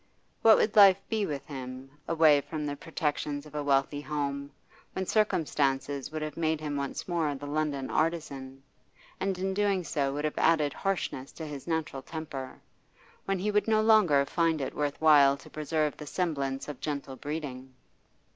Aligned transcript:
What 0.41 0.57
would 0.57 0.75
life 0.75 0.97
be 1.09 1.27
with 1.27 1.45
him, 1.45 1.91
away 2.07 2.41
from 2.41 2.65
the 2.65 2.75
protections 2.75 3.45
of 3.45 3.53
a 3.53 3.61
wealthy 3.63 4.01
home, 4.01 4.49
when 4.93 5.05
circumstances 5.05 6.11
would 6.11 6.23
have 6.23 6.35
made 6.37 6.59
him 6.59 6.75
once 6.75 7.07
more 7.07 7.35
the 7.35 7.45
London 7.45 7.91
artisan, 7.91 8.63
and 9.19 9.37
in 9.37 9.53
doing 9.53 9.83
so 9.83 10.11
would 10.13 10.25
have 10.25 10.39
added 10.39 10.73
harshness 10.73 11.31
to 11.33 11.45
his 11.45 11.67
natural 11.67 12.01
temper; 12.01 12.59
when 13.25 13.37
he 13.37 13.51
would 13.51 13.67
no 13.67 13.79
longer 13.83 14.25
find 14.25 14.59
it 14.59 14.73
worth 14.73 14.99
while 14.99 15.37
to 15.37 15.51
preserve 15.51 15.95
the 15.97 16.07
semblance 16.07 16.67
of 16.67 16.79
gentle 16.79 17.15
breeding? 17.15 17.71